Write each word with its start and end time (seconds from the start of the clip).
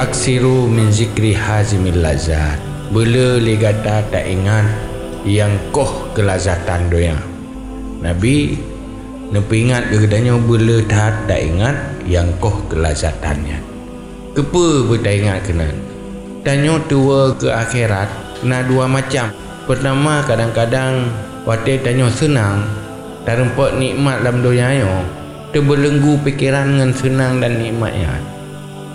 taksiru 0.00 0.64
min 0.64 0.88
zikri 0.88 1.36
hazimil 1.36 2.00
lazat. 2.00 2.56
Bela 2.88 3.36
legata 3.36 4.00
tak 4.08 4.24
ingat 4.24 4.64
Yang 5.28 5.60
koh 5.76 6.08
kelazatan 6.16 6.88
doya 6.88 7.14
Nabi 8.00 8.56
Nabi 9.28 9.56
ingat 9.68 9.92
kegadanya 9.92 10.40
Bela 10.40 10.80
tak 10.88 11.28
tak 11.28 11.38
ingat 11.38 11.76
Yang 12.08 12.32
koh 12.40 12.56
kelazatannya. 12.72 13.60
Kepa 14.32 14.88
tak 15.04 15.14
ingat 15.20 15.38
kena 15.44 15.68
Tanya 16.42 16.80
tua 16.88 17.36
ke 17.36 17.52
akhirat 17.52 18.08
Nak 18.40 18.72
dua 18.72 18.88
macam. 18.88 19.28
Pertama 19.68 20.24
kadang-kadang 20.24 21.12
Waktu 21.44 21.78
tanya 21.84 22.08
senang 22.08 22.64
Tak 23.28 23.36
nikmat 23.76 24.24
dalam 24.24 24.40
doya 24.40 24.72
Terbelenggu 25.52 26.16
pikiran 26.24 26.72
dengan 26.72 26.90
senang 26.96 27.38
dan 27.38 27.60
nikmatnya 27.60 28.39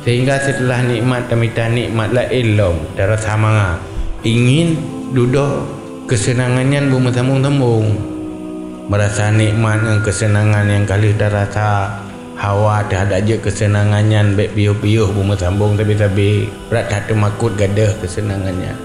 Sehingga 0.05 0.37
setelah 0.37 0.85
nikmat 0.85 1.33
tamita 1.33 1.65
nikmat 1.65 2.13
la 2.13 2.29
ilom 2.29 2.77
Darah 2.93 3.17
sama 3.17 3.81
Ingin 4.21 4.77
duduk 5.17 5.65
kesenangannya 6.05 6.93
bersambung-sambung 6.93 8.13
Merasa 8.85 9.33
nikmat 9.33 9.81
dengan 9.81 10.05
kesenangan 10.05 10.69
yang 10.69 10.85
kali 10.85 11.09
dah 11.17 11.33
rasa. 11.33 11.89
Hawa 12.37 12.85
dah 12.85 13.01
ada 13.01 13.17
je 13.17 13.41
kesenangannya 13.41 14.37
Baik 14.37 14.53
piuh-piuh 14.53 15.09
bersambung 15.09 15.73
tapi-tapi. 15.73 16.53
Berat 16.69 16.93
tak 16.93 17.09
termakut 17.09 17.57
gadah 17.57 17.97
kesenangannya. 17.97 18.77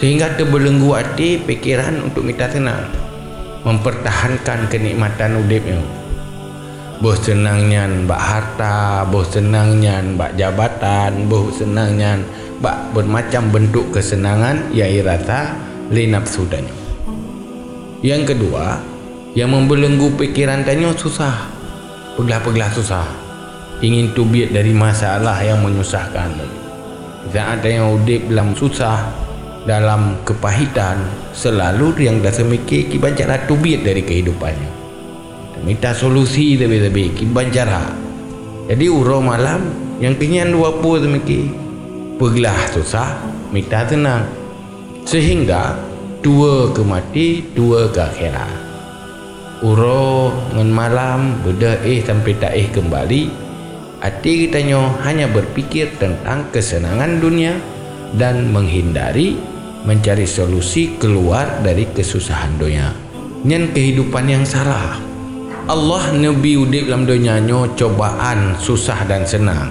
Sehingga 0.00 0.32
terbelenggu 0.40 0.96
hati 0.96 1.44
pikiran 1.44 2.00
untuk 2.00 2.24
minta 2.24 2.48
senang. 2.48 2.88
Mempertahankan 3.68 4.72
kenikmatan 4.72 5.44
udipnya 5.44 5.97
Boh 6.98 7.14
senangnya 7.14 7.86
bak 8.10 8.18
harta, 8.18 9.06
boh 9.06 9.22
senangnya 9.22 10.02
bak 10.18 10.34
jabatan, 10.34 11.30
boh 11.30 11.46
senangnya 11.54 12.18
bak 12.58 12.90
bermacam 12.90 13.54
bentuk 13.54 13.94
kesenangan 13.94 14.74
yang 14.74 15.06
rata 15.06 15.54
li 15.94 16.10
nafsu 16.10 16.42
tanya. 16.50 16.74
Yang 18.02 18.34
kedua, 18.34 18.82
yang 19.38 19.54
membelenggu 19.54 20.10
pikiran 20.18 20.66
tanya 20.66 20.90
susah. 20.98 21.46
Peglah-peglah 22.18 22.74
susah. 22.74 23.06
Ingin 23.78 24.10
tubiat 24.10 24.50
dari 24.50 24.74
masalah 24.74 25.38
yang 25.38 25.62
menyusahkan. 25.62 26.34
Saat 27.30 27.62
ada 27.62 27.68
yang 27.70 27.94
udip 27.94 28.26
dalam 28.26 28.58
susah, 28.58 29.06
dalam 29.70 30.18
kepahitan, 30.26 30.98
selalu 31.30 31.94
yang 32.10 32.18
dah 32.18 32.34
semikir 32.34 32.90
kibancara 32.90 33.46
tubiat 33.46 33.86
dari 33.86 34.02
kehidupannya 34.02 34.87
minta 35.62 35.94
solusi 35.94 36.54
tapi-tapi 36.54 37.14
kiban 37.16 37.48
cara. 37.50 37.90
Jadi 38.68 38.84
uro 38.86 39.24
malam 39.24 39.64
yang 39.98 40.14
kenyan 40.14 40.52
dua 40.52 40.76
pu 40.78 41.00
temiki 41.00 41.48
pergilah 42.20 42.58
susah 42.74 43.16
minta 43.54 43.86
tenang. 43.88 44.28
Sehingga 45.08 45.78
dua 46.20 46.68
ke 46.76 46.82
mati 46.84 47.40
dua 47.56 47.88
ke 47.88 48.00
akhirat. 48.02 48.52
Uro 49.64 50.30
dengan 50.52 50.70
malam 50.70 51.20
beda 51.42 51.82
eh 51.82 52.04
sampai 52.04 52.36
tak 52.36 52.52
eh 52.54 52.68
kembali. 52.68 53.48
Hati 53.98 54.46
kitanya 54.46 54.94
hanya 55.02 55.26
berpikir 55.26 55.90
tentang 55.98 56.46
kesenangan 56.54 57.18
dunia 57.18 57.58
dan 58.14 58.54
menghindari 58.54 59.34
mencari 59.82 60.22
solusi 60.22 60.94
keluar 61.02 61.58
dari 61.66 61.82
kesusahan 61.90 62.54
dunia. 62.54 62.94
Nyen 63.42 63.74
kehidupan 63.74 64.30
yang 64.30 64.46
salah 64.46 65.07
Allah 65.68 66.16
Nabi 66.16 66.56
udip 66.56 66.88
dalam 66.88 67.04
dunia 67.04 67.44
nyo 67.44 67.68
cobaan 67.76 68.56
susah 68.56 69.04
dan 69.04 69.28
senang. 69.28 69.68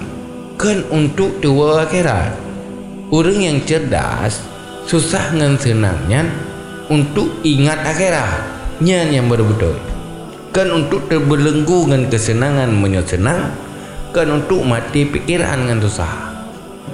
Kan 0.54 0.86
untuk 0.94 1.42
dua 1.42 1.90
akhirat. 1.90 2.38
Orang 3.10 3.42
yang 3.42 3.58
cerdas 3.66 4.46
susah 4.86 5.34
dengan 5.34 5.58
senangnya 5.58 6.22
untuk 6.86 7.42
ingat 7.42 7.82
akhirat. 7.82 8.46
Nyan 8.78 9.10
yang 9.10 9.26
betul 9.26 9.74
kan 10.54 10.70
untuk 10.70 11.10
terbelenggu 11.10 11.90
dengan 11.90 12.06
kesenangan 12.06 12.70
menyesenang 12.78 13.50
kan 14.14 14.30
untuk 14.30 14.62
mati 14.62 15.02
pikiran 15.02 15.66
dengan 15.66 15.82
susah. 15.82 16.14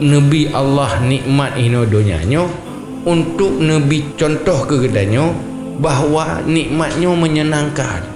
Nabi 0.00 0.48
Allah 0.48 1.04
nikmat 1.04 1.60
ino 1.60 1.84
dunia 1.84 2.24
nyo 2.24 2.48
untuk 3.04 3.60
Nabi 3.60 4.16
contoh 4.16 4.64
kegedanyo 4.64 5.28
bahawa 5.76 6.40
nikmatnya 6.48 7.12
menyenangkan 7.12 8.13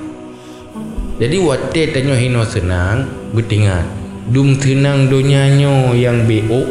jadi 1.19 1.37
waktu 1.43 1.91
tanya 1.91 2.15
hino 2.15 2.47
senang 2.47 3.11
Bertingat. 3.34 3.83
Dum 4.31 4.55
senang 4.55 5.11
dunianya 5.11 5.91
yang 5.99 6.23
beok 6.31 6.69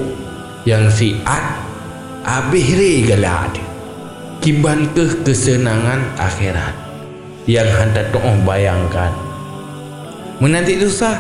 Yang 0.63 0.83
siat 0.95 1.43
Habis 2.23 2.67
regalad 2.79 3.51
Kiban 4.39 4.87
ke 4.95 5.03
kesenangan 5.27 6.15
akhirat. 6.15 6.71
Yang 7.43 7.67
hantar 7.75 8.05
to'oh 8.15 8.37
bayangkan. 8.47 9.11
Menanti 10.39 10.79
susah 10.79 11.19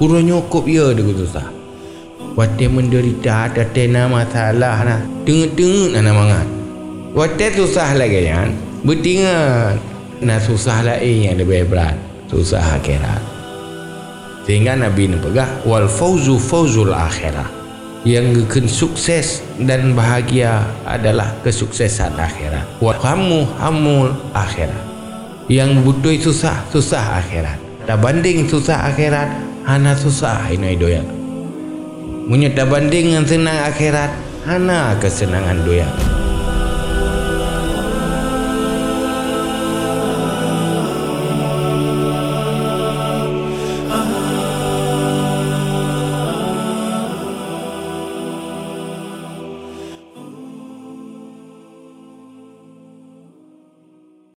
Urut 0.00 0.24
nyokop 0.24 0.64
ya 0.64 0.96
dia 0.96 1.04
susah. 1.12 1.46
Waktu 2.32 2.72
menderita 2.72 3.52
ada 3.52 3.68
tena 3.68 4.08
masalah 4.08 4.80
nah. 4.88 5.00
Tengok-tengok 5.28 5.92
nak 6.00 6.14
mangat. 6.16 6.46
Waktu 7.12 7.52
susah 7.52 7.92
lagi 7.92 8.24
kan? 8.32 8.56
Bertingat. 8.80 9.76
Nah 10.24 10.38
susah 10.40 10.80
lagi 10.80 11.28
yang 11.28 11.36
lebih 11.36 11.68
berat 11.68 12.11
susah 12.32 12.80
akhirat. 12.80 13.20
Sehingga 14.48 14.74
Nabi 14.74 15.12
ini 15.12 15.20
pegah 15.20 15.62
wal 15.68 15.86
fauzu 15.86 16.40
fauzul 16.40 16.96
akhirah. 16.96 17.60
Yang 18.02 18.50
akan 18.50 18.66
sukses 18.66 19.46
dan 19.62 19.94
bahagia 19.94 20.66
adalah 20.82 21.30
kesuksesan 21.46 22.18
akhirat. 22.18 22.66
Wa 22.82 22.98
hamu 22.98 23.46
hamul 23.60 24.10
akhirat 24.34 24.82
yang 25.46 25.84
butuh 25.86 26.16
susah 26.18 26.66
susah 26.72 27.22
akhirat. 27.22 27.60
Tak 27.86 28.02
banding 28.02 28.50
susah 28.50 28.90
akhirat 28.90 29.52
hana 29.62 29.94
susah 29.94 30.50
ini 30.50 30.74
doyan 30.74 31.06
punya 32.26 32.50
tak 32.54 32.70
banding 32.70 33.14
dengan 33.14 33.26
senang 33.26 33.58
akhirat 33.66 34.10
hana 34.46 34.94
kesenangan 34.98 35.58
doyan 35.62 35.90